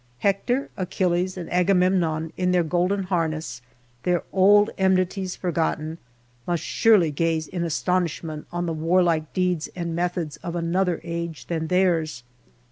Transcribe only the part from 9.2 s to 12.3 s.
deeds and methods of another age than theirs.